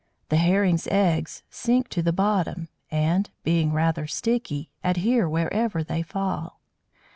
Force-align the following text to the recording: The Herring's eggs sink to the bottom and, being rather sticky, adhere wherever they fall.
The 0.29 0.37
Herring's 0.37 0.87
eggs 0.87 1.43
sink 1.51 1.87
to 1.89 2.01
the 2.01 2.11
bottom 2.11 2.69
and, 2.89 3.29
being 3.43 3.71
rather 3.71 4.07
sticky, 4.07 4.71
adhere 4.83 5.29
wherever 5.29 5.83
they 5.83 6.01
fall. 6.01 6.59